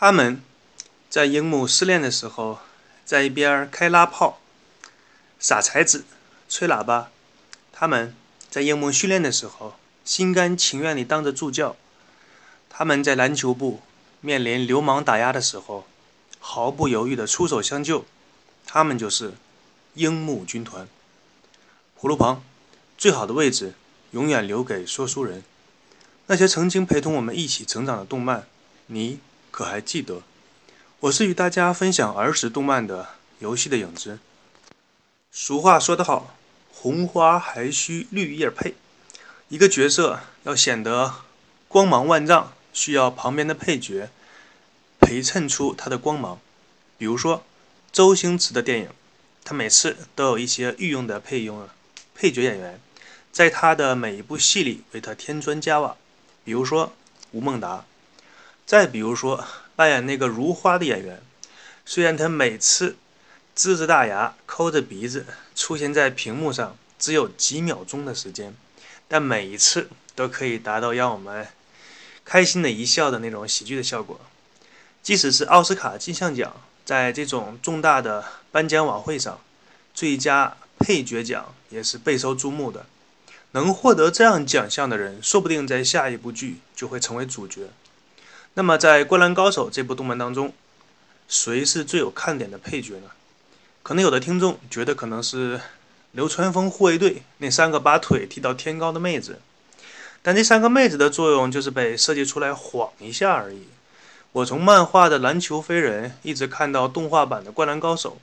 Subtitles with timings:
[0.00, 0.40] 他们
[1.10, 2.60] 在樱木失恋的时候，
[3.04, 4.38] 在一边开拉炮、
[5.40, 6.04] 撒彩纸、
[6.48, 7.08] 吹喇叭；
[7.72, 8.14] 他们
[8.48, 9.74] 在樱木训练的时候，
[10.04, 11.74] 心甘情愿地当着助教；
[12.70, 13.80] 他们在篮球部
[14.20, 15.88] 面临流氓打压的时候，
[16.38, 18.04] 毫不犹豫地出手相救。
[18.64, 19.34] 他们就是
[19.94, 20.86] 樱木军团。
[22.00, 22.44] 葫芦旁，
[22.96, 23.74] 最好的位置
[24.12, 25.42] 永远留给说书人。
[26.28, 28.46] 那些曾经陪同我们一起成长的动漫，
[28.86, 29.18] 你。
[29.58, 30.22] 可还记得？
[31.00, 33.08] 我是与大家分享儿时动漫的
[33.40, 34.20] 游戏的影子。
[35.32, 36.36] 俗话说得好，
[36.70, 38.76] 红花还需绿叶配。
[39.48, 41.12] 一个角色要显得
[41.66, 44.10] 光芒万丈，需要旁边的配角
[45.00, 46.38] 陪衬出他的光芒。
[46.96, 47.42] 比如说
[47.90, 48.90] 周星驰的电影，
[49.42, 51.68] 他每次都有一些御用的配用
[52.14, 52.80] 配角演员，
[53.32, 55.96] 在他的每一部戏里为他添砖加瓦。
[56.44, 56.92] 比如说
[57.32, 57.84] 吴孟达。
[58.68, 59.42] 再比如说，
[59.74, 61.22] 扮演那个如花的演员，
[61.86, 62.98] 虽然他每次
[63.56, 68.54] 呲着大牙、抠着鼻子出现在屏幕上只有几秒钟的时间，
[69.08, 71.48] 但每一次都可以达到让我们
[72.26, 74.20] 开心的一笑的那种喜剧的效果。
[75.02, 76.54] 即使是奥斯卡金像奖，
[76.84, 79.40] 在这种重大的颁奖晚会上，
[79.94, 82.84] 最佳配角奖也是备受注目的。
[83.52, 87.70] 能获得这样奖项的人，说不定在下一部剧就会成为主角。
[88.58, 90.52] 那么，在《灌篮高手》这部动漫当中，
[91.28, 93.10] 谁是最有看点的配角呢？
[93.84, 95.60] 可能有的听众觉得可能是
[96.10, 99.38] 流川枫护卫队那三个把腿踢到天高的妹子，
[100.22, 103.68] 但这三个妹子的作用就是被设计出来晃一下而已。
[104.32, 108.18] 我从漫画的篮球飞人一直看到动画版的《灌篮高手》，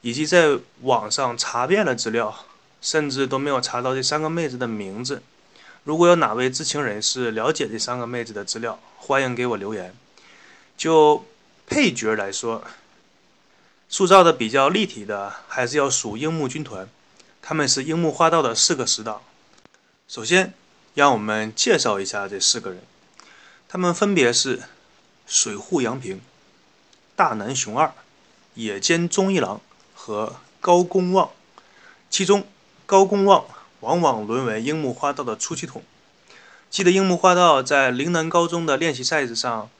[0.00, 2.44] 以及在网上查遍了资料，
[2.82, 5.22] 甚至都没有查到这三个妹子的名字。
[5.88, 9.94] 如果有哪位知情人士了解这三个妹子的资料，欢迎给我留言。
[10.76, 11.24] 就
[11.66, 12.62] 配角来说，
[13.88, 16.86] 塑造的比较立体的，还是要数樱木军团。
[17.40, 19.22] 他们是樱木花道的四个死党。
[20.06, 20.52] 首先，
[20.92, 22.82] 让我们介绍一下这四个人。
[23.66, 24.64] 他们分别是
[25.26, 26.20] 水户洋平、
[27.16, 27.90] 大南雄二、
[28.52, 29.58] 野间忠一郎
[29.94, 31.30] 和高公望。
[32.10, 32.46] 其中，
[32.84, 33.46] 高公望。
[33.80, 35.82] 往往沦为樱木花道的出气筒。
[36.70, 39.70] 记得樱木花道在陵南高中的练习赛子上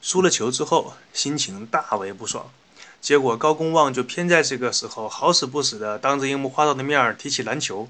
[0.00, 2.50] 输了球之后，心情大为不爽。
[3.00, 7.88] 结果高公望就偏在这个时候好死不死的当着樱木花道的面提起篮球，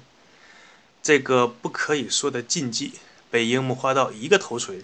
[1.01, 2.93] 这个不可以说的禁忌
[3.31, 4.83] 被樱木花道一个头锤。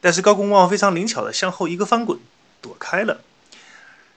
[0.00, 2.18] 但是高公望非常灵巧的向后一个翻滚
[2.60, 3.20] 躲开了。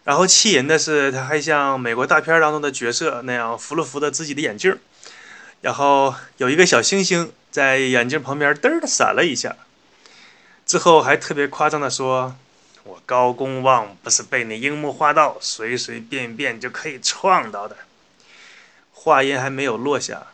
[0.03, 4.77] 然后气人的是，他还像美国大片当中的角色那样扶了扶着自己的眼镜。
[5.63, 9.55] 然后有一个小星星在眼镜旁边嘚儿的闪了一下，
[10.65, 12.35] 之后还特别夸张的说
[12.83, 17.77] ：“我高公望不是被你樱木花道随随便便就可以创到的。”
[18.91, 20.27] 话音还没有落下，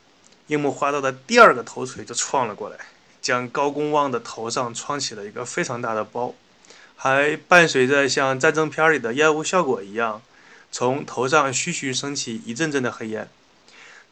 [0.47, 2.77] 樱木花道的第二个头锤就撞了过来，
[3.21, 6.33] 将高公望的头上创起了一个非常大的包，
[6.95, 10.23] 还伴随着像战争片里的烟雾效果一样，
[10.71, 13.29] 从头上徐徐升起一阵阵的黑烟。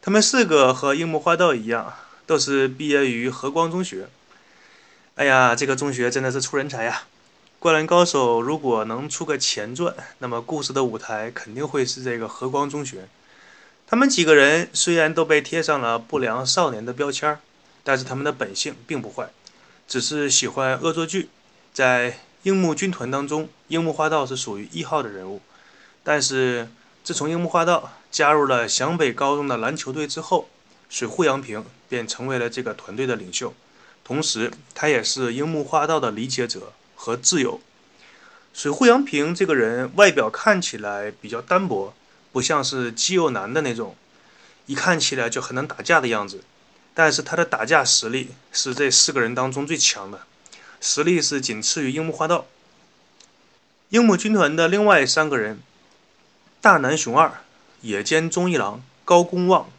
[0.08, 1.94] 他们四个和樱木花道一样，
[2.26, 4.08] 都是毕业于和光中学。
[5.16, 7.04] 哎呀，这个中学真的是出人才呀！
[7.60, 13.10] 灌篮高手如果能出个前传，那么故事的舞台肯定会是这个和光中学。
[13.86, 17.40] 他们几个人虽然都被贴上了不良少年的标签儿，
[17.84, 19.28] 但是他们的本性并不坏，
[19.90, 21.28] 只是喜欢恶作剧。
[21.74, 25.42] 在樱木军团当中，樱木花道是属于一号的人物，
[26.02, 26.70] 但是
[27.04, 27.92] 自从樱木花道。
[28.12, 30.50] 加入了湘北高中的篮球队之后，
[30.90, 33.54] 水户洋平便成为了这个团队的领袖，
[34.04, 37.62] 同时他也是樱木花道的理解者和挚友。
[38.54, 41.94] 水户洋平这个人外表看起来比较单薄，
[42.32, 43.96] 不像是肌肉男的那种，
[44.66, 46.44] 一看起来就很能打架的样子。
[46.96, 50.22] 但是他的打架实力是这四个人当中最强的，
[50.82, 52.48] 实力是仅次于樱木花道。
[53.90, 55.60] 樱木军团的另外三个人，
[56.60, 57.44] 大南雄二。
[57.82, 59.70] 野间忠一郎、高公望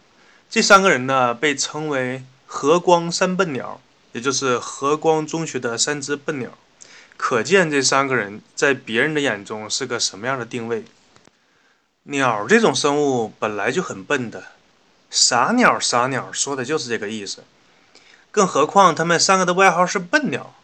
[0.48, 3.80] 这三个人呢，被称为“和光三笨鸟”，
[4.12, 6.50] 也就是和光中学的三只笨鸟。
[7.16, 10.84] 可见这三个人在别人的眼中是个什么样的定位？
[12.04, 14.44] 鸟这种生物本来就很笨的，
[15.10, 17.44] 傻鸟傻鸟说的就是这个意思。
[18.30, 20.54] 更何况他们三个的外号是笨鸟，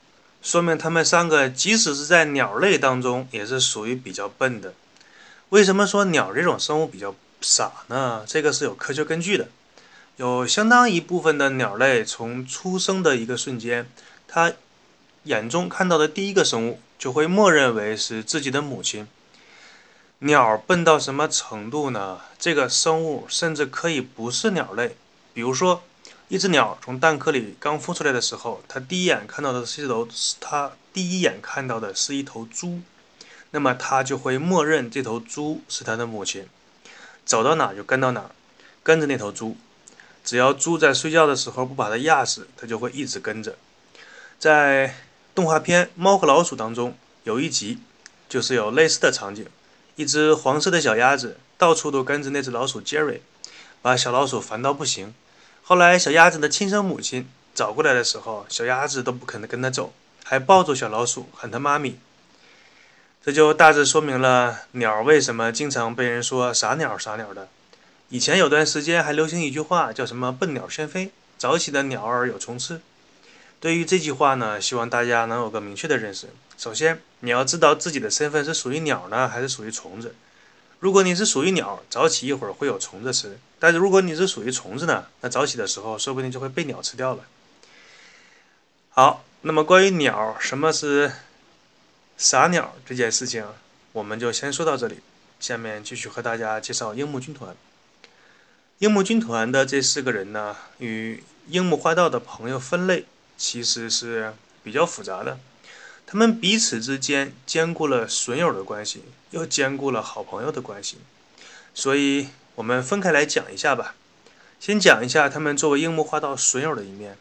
[0.40, 4.72] 说明他们三个即使是在鸟类当中也是属于比较笨的。
[5.50, 7.14] 为什么说鸟这种生物比较？
[7.44, 8.24] 傻呢？
[8.26, 9.48] 这个是有科学根据的。
[10.16, 13.86] 有相当一部分的鸟类从出生的一个瞬间，
[14.26, 14.52] 它
[15.24, 19.06] 眼中看到的第一个生物就会默认为是自己的母亲。
[20.20, 22.20] 鸟笨到什么程度呢？
[22.38, 24.96] 这个生物甚至可以不是鸟类。
[25.34, 25.82] 比如说，
[26.28, 30.08] 一只鸟从蛋壳里刚孵出来的时候，它第一眼看到的是一头，
[30.40, 32.80] 它第一眼看到的是一头猪，
[33.50, 36.46] 那么它就会默认这头猪是它的母亲，
[37.24, 38.30] 走到哪就跟到哪，
[38.82, 39.56] 跟着那头猪。
[40.24, 43.56] 只要猪在睡觉的时候不把它压死，它就会一直跟着。
[44.38, 44.94] 在
[45.34, 47.78] 动画片《猫和老鼠》当中，有一集
[48.28, 49.46] 就是有类似的场景：
[49.96, 53.22] 一只黄色的小鸭子到处都跟着那只老鼠杰瑞，
[53.82, 55.14] 把小老鼠烦到不行。
[55.62, 59.92] 后来小鸭子的亲生母亲找过来的时候，小鸭子都不肯跟它走，
[60.24, 61.98] 还抱住小老鼠喊它妈咪。
[63.24, 67.48] 这就大致说明了鸟为什么经常被人说傻鸟傻鸟的。
[68.10, 72.82] 以前有段时间还流行一句话，叫什么“笨鸟先飞”，早起的鸟儿有虫吃。
[73.60, 76.28] 对于这句话呢，希望大家能有个明确的认识。
[76.58, 80.14] 首先，你要知道自己的身份是属于鸟呢，还是属于虫子。
[80.80, 87.24] 如果你是属于鸟，早起一会儿会有虫子吃；但是如果你是属于虫子呢，那早起的时候说不定就会被鸟吃掉了。
[88.90, 91.10] 好，那么关于鸟，什么是
[92.16, 93.44] 傻鸟这件事情，
[93.92, 95.00] 我们就先说到这里。
[95.40, 97.54] 下面继续和大家介绍樱木军团。
[98.78, 103.04] 樱木军团的这四个人呢，与樱木花道的朋友分类
[103.36, 104.32] 其实是
[104.62, 105.38] 比较复杂的。
[106.06, 110.98] 他们彼此之间兼顾了损友的关系，又兼顾了好朋友的关系。
[111.74, 113.94] 所以，我们分开来讲一下吧。
[114.60, 117.18] 先讲一下他们作为樱木花道损友的一面。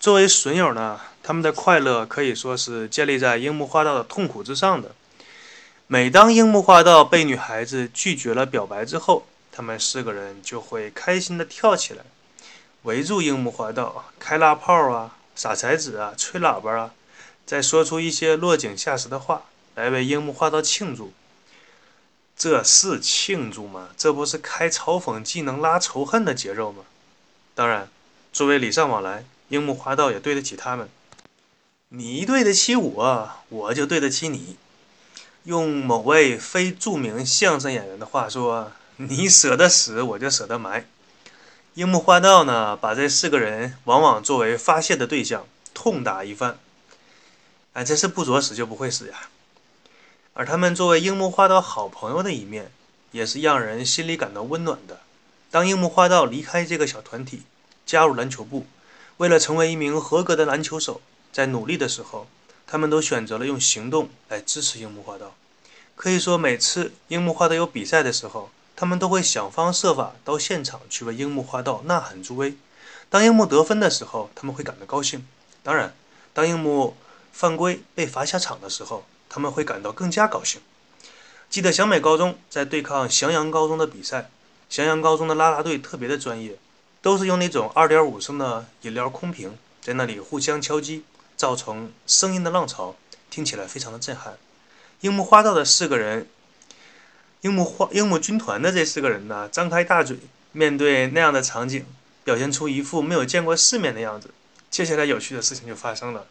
[0.00, 4.94] 作为损友呢，他们的快乐可以说是建立在樱木花道的痛苦之上的。
[5.88, 12.04] 每当樱木花道被女孩子拒绝了表白之后，他们四个人就会开心的跳起来，
[12.82, 16.92] 围住樱木花道，开拉炮啊，撒彩纸啊，吹喇叭啊，
[17.44, 19.42] 再说出一些落井下石的话
[19.74, 21.12] 来为樱木花道庆祝。
[22.36, 23.88] 这是庆祝吗？
[23.96, 26.84] 这不是开嘲讽技能拉仇恨的节奏吗？
[27.56, 27.88] 当然，
[28.32, 30.88] 作为礼尚往来，樱木花道也对得起他们。
[31.88, 34.56] 你对得起我，我就对得起你。
[35.44, 38.72] 用某位非著名相声演员的话说。
[39.00, 40.84] 你舍得死，我就舍得埋。
[41.74, 46.58] 樱木花道呢，把这四个人往往作为发泄的对象，痛打一番。
[47.74, 49.28] 哎，这是不作死就不会死呀。
[50.34, 52.72] 而他们作为樱木花道好朋友的一面，
[53.12, 54.98] 也是让人心里感到温暖的。
[55.48, 57.44] 当樱木花道离开这个小团体，
[57.86, 58.66] 加入篮球部，
[59.18, 61.00] 为了成为一名合格的篮球手，
[61.32, 62.28] 在努力的时候，
[62.68, 65.34] 他们都选择了用行动来支持樱木花道。
[65.96, 72.56] 可以说，每次樱木花道有比赛的时候，他们都会想方设法到现场去为樱木花道呐喊助威。
[73.10, 75.22] 当樱木得分的时候，他们会感到高兴；
[75.64, 75.92] 当然，
[76.32, 76.96] 当樱木
[77.32, 80.60] 犯规被罚下场的时候，他们会感到更加高兴。
[81.50, 84.30] 记得小美高中在对抗翔阳高中的比赛，
[84.70, 86.56] 翔阳高中的啦啦队特别的专业，
[87.00, 91.04] 都是用那种2.5升的饮料空瓶在那里互相敲击，
[91.36, 92.96] 造成声音的浪潮，
[93.30, 94.36] 听起来非常的震撼。
[95.00, 96.28] 樱木花道的四个人。
[97.42, 100.18] 樱木花樱木军团的这四个人呢，张开大嘴，
[100.50, 101.86] 面对那样的场景，
[102.24, 104.30] 表现出一副没有见过世面的样子。
[104.68, 106.26] 接下来有趣的事情就发生了，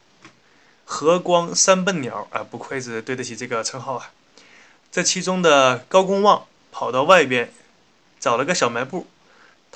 [0.83, 4.11] 和光三笨鸟啊，不愧是对得起这个称号啊。
[4.91, 7.53] 这其中的高公望跑到外边，
[8.19, 9.07] 找了个小卖部，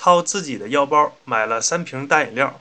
[0.02, 2.60] 掏自己的腰包买了三瓶大饮料，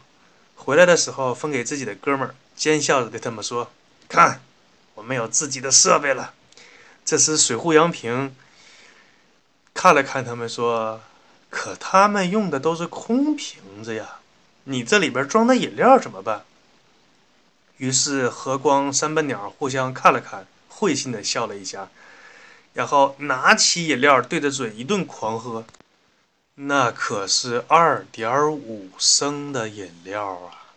[0.54, 3.72] 回来的时候分给自己的哥们儿，奸笑着对他们说
[4.08, 4.44] ：“看，
[4.94, 6.36] 我们有自己的设备了，
[7.04, 8.36] 这是水户洋平。”
[9.74, 11.02] 看了看他们，说
[11.50, 14.20] ：“可他们用的都是空瓶子呀，
[14.66, 16.46] 你这里边装的饮料怎么办？”
[17.78, 21.90] 于是和光三笨鸟互相看了看，会心的笑了一下，
[22.74, 25.66] 然后拿起饮料对着嘴一顿狂喝。
[26.56, 30.76] 那可是二点五升的饮料啊！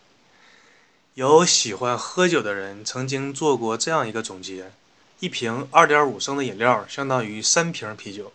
[1.15, 4.71] 有喜欢喝酒的人曾经做过这样一个总结：
[5.19, 8.31] 一瓶二点五升的饮料相当于三瓶啤酒。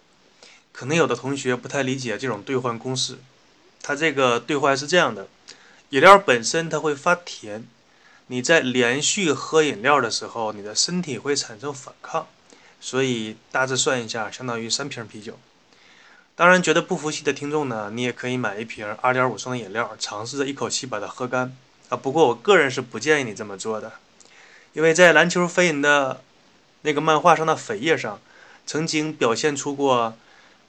[0.72, 3.18] 可能有的同学不太理解这种兑换公式，
[3.82, 5.26] 它这个兑换是这样的：
[5.90, 7.66] 饮料本身它会发甜，
[8.28, 12.28] 你在连续喝饮料的时候，你的身体会产生反抗，
[12.80, 15.38] 所以大致算一下，相当于三瓶啤酒。
[16.40, 21.54] 当然，觉得不服气的听众呢，你也可以买一瓶二点五升的饮料，尝试着一口气把它喝干
[21.90, 21.96] 啊。
[21.98, 23.92] 不过我个人是不建议你这么做的，
[24.72, 26.22] 因为在篮球飞人的
[26.80, 28.18] 那个漫画上的扉页上，
[28.64, 30.14] 曾经表现出过。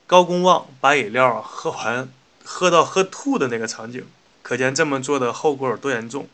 [0.06, 2.10] 高公望把饮料喝完，
[2.44, 4.06] 喝到喝吐的那个场景，
[4.42, 6.28] 可见这么做的后果有多严重。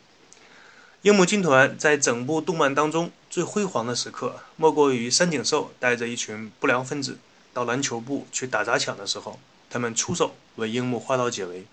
[1.02, 7.18] 樱木军团在整部动漫当中最辉煌的时刻，莫过于三井寿带着一群不良分子
[7.58, 9.36] 到篮球部去打砸抢的时候，
[9.68, 11.66] 他们出手为樱木花道解围。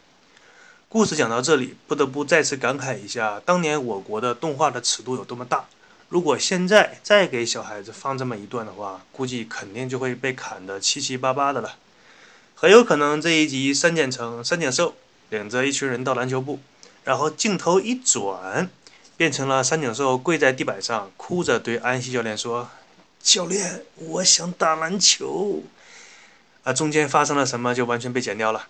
[0.89, 5.65] 故事讲到这里，不得不再次感慨一下，当年我国的动画的尺度有多么大。
[6.09, 11.75] 如果现在再给小孩子放这么一段的话，估计肯定就会被砍得七七八八的了。
[12.55, 14.95] 很有可能这一集删减成三井寿
[15.29, 16.59] 领着一群人到篮球部，
[17.03, 18.71] 然后镜头一转。
[19.17, 22.69] 变成了三井寿跪在地板上，哭着对安西教练说
[23.21, 25.61] ：“教练，我想打篮球。”
[26.65, 28.67] 啊，中间发生了什么就完全被剪掉了。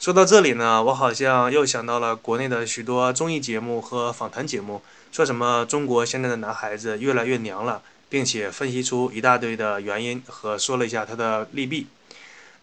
[0.00, 11.86] 说到这里呢，我好像又想到了国内的许多综艺节目和访谈节目，说什么中国现在的男孩子越来越娘了，并且分析出一大堆的原因和说了一下他的利弊，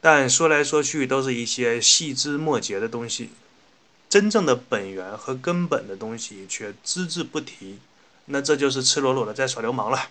[0.02, 3.30] 但说来说去都是一些细枝末节的东西。
[4.10, 7.78] 真正的本源和根本的东西却只字不提，
[8.26, 10.10] 那这就是赤裸裸的在耍流氓了。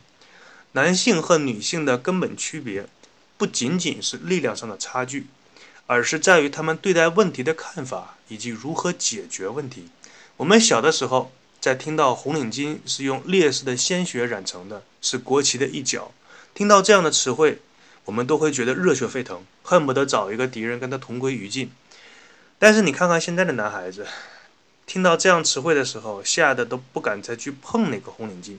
[0.73, 2.87] 男性和女性的根本区别，
[3.38, 5.28] 不仅仅是力量上的差距，
[5.87, 9.88] 而是在于他们对待问题的看法以及如何解决问题。
[10.37, 16.12] 我们小的时候，在听到红领巾是用烈士的鲜血染成的，是国旗的一角，
[16.52, 17.61] 听到这样的词汇，
[18.04, 21.71] 我们都会觉得热血沸腾，恨不得找一个敌人跟他同归于尽。
[22.59, 24.07] 但是你看看现在的男孩子，
[24.85, 28.59] 听到这样词汇的时候，吓得都不敢再去碰那个红领巾。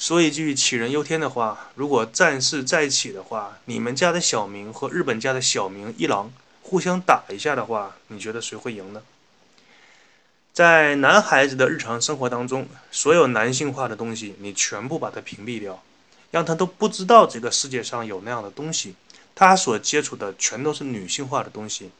[0.00, 9.02] 说一句杞人忧天的话：如果战事再起的话，你们家的小明和日本家的小明一郎互相打一下的话，你觉得谁会赢呢？
[10.54, 15.82] 在男孩子的日常生活当中，所有男性化的东西，你全部把它屏蔽掉，
[16.30, 18.94] 让他都不知道这个世界上有那样的东西。
[19.34, 21.90] 他所接触的全都是女性化的东西。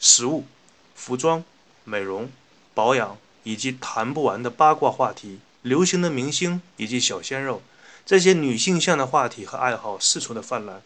[0.00, 0.44] 食物、
[0.96, 1.44] 服装、
[1.84, 2.32] 美容、
[2.74, 7.62] 保养，以及谈不完的八卦话题、流行的明星以及小鲜肉，
[8.06, 10.82] 这些女性向的话题和爱好四处的泛滥。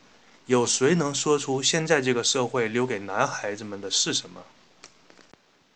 [0.46, 4.42] 有谁能说出现在这个社会留给男孩子们的是什么？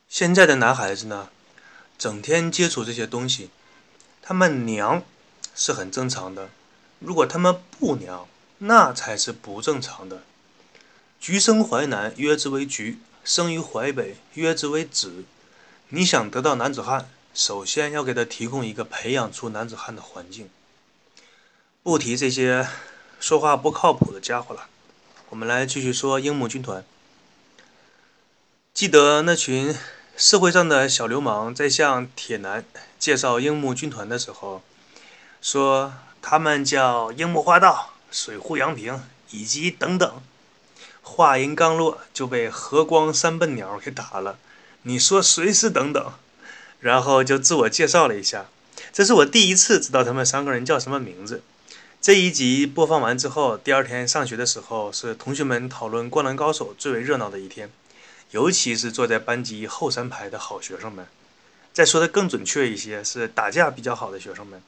[0.08, 1.30] 现在的男孩子呢，
[1.96, 3.50] 整天接触这些东西，
[4.20, 5.02] 他们娘
[5.54, 6.50] 是很正常的。
[6.98, 8.26] 如果他们不娘，
[8.58, 10.22] 那才是不正常的。
[11.20, 12.98] 橘生淮南，约之为橘。
[13.24, 15.24] 生于淮北，约之为子。
[15.90, 20.50] 你想得到男子汉，首先要给他提供一个培养出男子汉的环境。
[21.84, 22.66] 不提这些
[23.20, 24.66] 说话不靠谱的家伙了，
[25.28, 26.84] 我们来继续说樱木军团。
[28.74, 29.72] 记得那群
[30.16, 32.64] 社会上的小流氓在向铁男
[32.98, 34.60] 介绍樱木军团的时候，
[35.40, 40.20] 说他们叫樱木花道、水户洋平以及等等。
[41.02, 44.40] 话音刚落，就被和光三笨鸟给打了。
[44.82, 46.12] 你说谁是等等？
[46.80, 48.46] 然后就自我介绍了一下。
[48.92, 51.42] 这是我第一次知道他们三个人叫什么名字。
[52.00, 57.70] 这一集播放完之后，第二天上学的时候，是同学们讨论《灌篮高手》最为热闹的一天，
[58.30, 61.06] 尤其是坐在班级后三排的好学生们。
[61.72, 64.62] 再说的更准确一些，是打架比较好的学生们。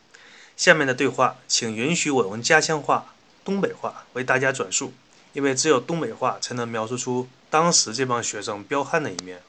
[0.57, 3.14] 下面的对话，请允许我用家乡话、
[3.45, 4.93] 东北话为大家转述。
[5.33, 9.40] 因为只有东北话才能描述出当时这帮学生彪悍的一面。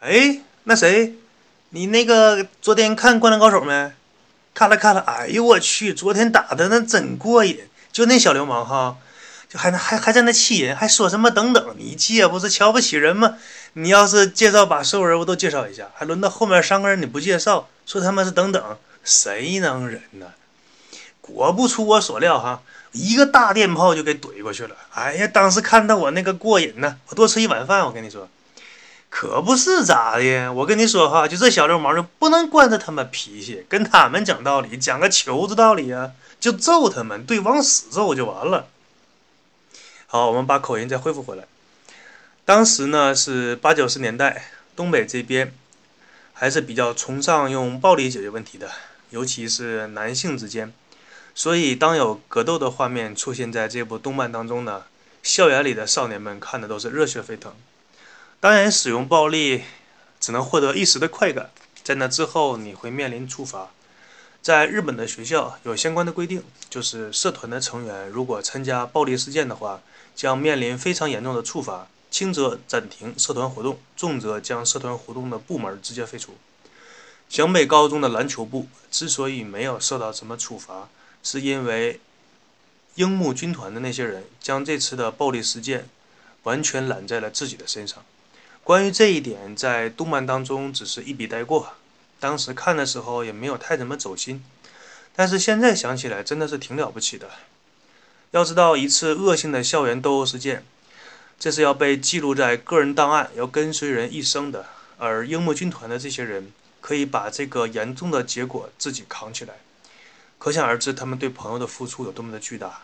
[0.00, 1.14] 哎，那谁，
[1.74, 3.90] 你那个昨天看《灌篮高手》没？
[4.54, 5.00] 看了看了。
[5.00, 7.58] 哎呦我去，昨天打的那真过瘾。
[7.90, 8.96] 就那小流氓哈，
[9.48, 11.74] 就还还还在那气人，还说什么等等。
[11.76, 13.38] 你姐不是瞧不起人吗？
[13.72, 20.26] 你要是介绍把所有人我都介绍一下，还轮到后面三个人你不介绍，说他们是等等，谁能忍呢？
[21.20, 22.62] 果不出我所料哈。
[22.92, 24.76] 一个大电炮就给怼过去了。
[24.94, 27.84] 哎呀，当时看到我那个过瘾呢，我多吃一碗饭。
[27.84, 28.28] 我跟你说，
[29.14, 30.52] 可不是咋的。
[30.52, 38.66] 我跟你说哈，就这小流氓就不能惯着他们脾气，跟他们讲道理，讲个球子道理啊，就揍他们，对，往死揍就完了。
[40.08, 41.44] 好，我们把口音再恢复回来。
[42.44, 45.54] 当时呢是八九十年代，东北这边
[46.32, 48.68] 还是比较崇尚用暴力解决问题的，
[49.10, 50.74] 尤其是男性之间。
[51.36, 54.82] 所以，当有格斗的画面出现在这部动漫当中呢，
[55.22, 57.52] 校园里的少年们看的都是热血沸腾。
[58.44, 59.64] 当然，使用暴力
[60.20, 61.48] 只能获得一时的快感，
[61.82, 63.70] 在那之后你会面临处罚。
[64.42, 69.80] 在日本的学校有相关的规定，就是社团的成员如果参加暴力事件的话，
[70.14, 76.36] 将面临非常严重的处罚，轻则暂停社团活动，重则将社团活动的部门直接废除。
[77.30, 80.90] 湘北高中的篮球部之所以没有受到什么处罚，
[81.22, 81.98] 是因为
[82.96, 85.88] 樱木军团的那些人将这次的暴力事件
[86.42, 88.04] 完全揽在了自己的身上。
[88.64, 91.74] 关于这一点，在动漫当中只是一笔带过，
[92.18, 94.42] 当时看的时候也没有太怎么走心。
[95.14, 97.28] 但是现在想起来真的是挺了不起的。
[98.30, 100.64] 要知道，一次恶性的校园斗殴事件，
[101.38, 104.64] 这是要被记录在个人档案，要跟随人一生的。
[104.96, 109.56] 而樱木军团的这些人可以把这个严重的结果自己扛起来，
[110.38, 112.80] 可想而知他们对朋友的付出有多么的巨大。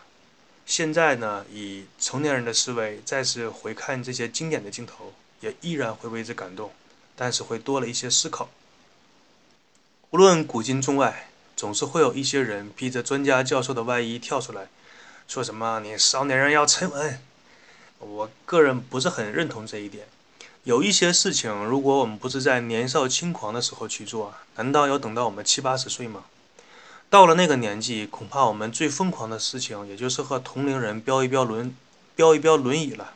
[0.67, 6.71] 现在呢，以成年人的思维再次回看这些经典的镜头，也依然会为之感动，
[7.15, 8.49] 但是会多了一些思考。
[10.11, 14.67] 无论古今中外，总是会有一些人披着专家教授的外衣跳出来，
[15.27, 17.21] 说什么“你少年人要沉稳”。
[17.99, 20.07] 我个人不是很认同这一点。
[20.63, 26.25] 有一些事情，如果我们不是在年少轻狂的时候去做，难道要等到我们七八十岁吗？
[27.09, 31.75] 到了那个年纪，恐怕我们最疯狂的事情，也就是和同龄人飙一飙轮，
[32.15, 33.13] 飙一飙轮椅了。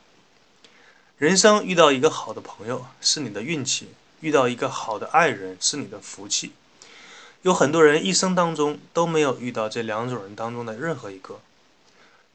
[1.18, 3.88] 人生遇到一个好的朋友是你的运气，
[4.20, 6.52] 遇到一个好的爱人是你的福气。
[7.44, 11.40] 有很多人一生当中都没有遇到这两种人当中的任何一个。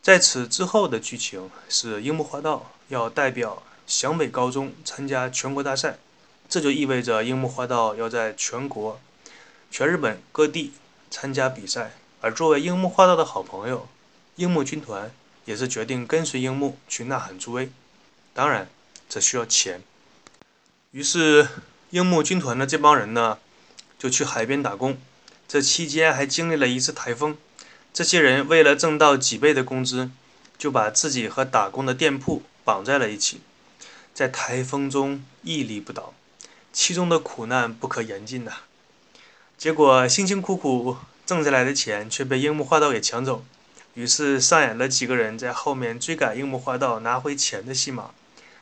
[0.00, 3.62] 在此之后的剧情是樱木花道要代表。
[3.86, 5.98] 湘北高中参加全国大赛，
[6.48, 9.00] 这就意味着樱木花道要在全国、
[9.68, 10.72] 全日本各地
[11.10, 11.96] 参加比赛。
[12.20, 13.88] 而作为樱木花道的好朋友，
[14.36, 15.12] 樱木军团
[15.44, 17.68] 也是决定跟随樱木去呐喊助威。
[18.32, 18.68] 当然，
[19.08, 19.82] 这需要钱。
[20.92, 21.48] 于是，
[21.90, 23.38] 樱木军团的这帮人呢，
[23.98, 24.98] 就去海边打工。
[25.46, 27.36] 这期间还经历了一次台风。
[27.92, 30.10] 这些人为了挣到几倍的工资，
[30.56, 33.40] 就把自己和打工的店铺绑在了一起。
[34.14, 36.14] 在台风中屹立不倒，
[36.72, 38.52] 其中的苦难不可言尽呐。
[39.58, 40.96] 结果辛辛苦苦
[41.26, 43.44] 挣下来的钱却被樱木花道给抢走，
[43.94, 48.10] 于是上演了几个人在后面追赶樱木花道拿回钱的戏码。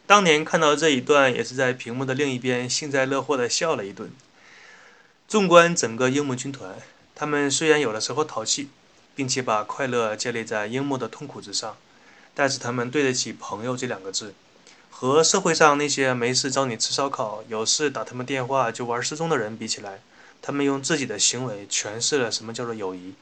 [0.09, 4.11] 当年看到这一段，也是在屏幕的另一边幸灾乐祸地笑了一顿。
[5.29, 6.77] 纵观整个樱木军团，
[7.15, 8.71] 他们虽然有的时候淘气，
[9.15, 11.77] 并且把快乐建立在樱木的痛苦之上，
[12.35, 14.33] 但是他们对得起“朋友”这两个字。
[14.89, 20.01] 和社会上那些没事找你吃烧烤、有事打他们电话就玩失踪的人比起来，
[20.41, 23.13] 他们用自己的行为诠释了什么叫做友谊。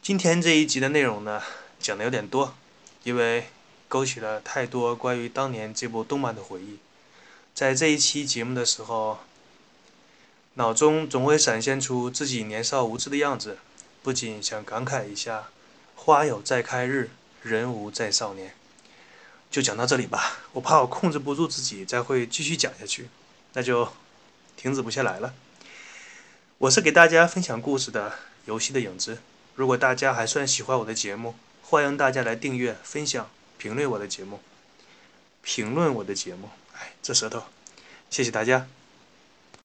[0.00, 1.42] 今天这一集的内容呢，
[1.80, 2.54] 讲的有点多，
[3.02, 3.48] 因为
[3.88, 6.78] 勾起了太多关于当年这部动漫的回忆。
[7.54, 9.18] 在这一期节目的时候，
[10.54, 13.58] 脑中总会闪现出自己年少无知的样子，
[14.02, 15.48] 不禁想感慨一下
[15.96, 17.10] ：“花有再开日，
[17.42, 18.54] 人无再少年。”
[19.50, 23.08] 就讲到这里吧，我怕我控制不住自己，再会继续讲下去，
[23.54, 23.88] 那就
[24.56, 25.32] 停止不下来了。
[26.58, 28.14] 我是给大家分享故事的
[28.46, 29.18] 游戏的影子。
[29.54, 34.40] 如果大家还算喜欢我的节目，欢迎大家来订阅、分享、评论我的节目。
[35.42, 37.44] 评论我的节目，哎，这舌头，
[38.10, 38.66] 谢谢大家。